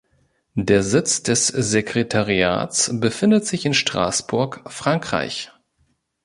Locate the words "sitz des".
0.81-1.45